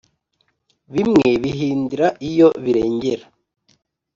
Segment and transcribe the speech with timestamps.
[0.93, 3.25] bimwe bihindira iyo birengera